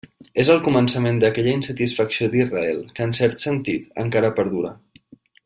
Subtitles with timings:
[0.43, 4.75] És el començament d'aquella insatisfacció d'Israel, que en cert sentit, encara perdura.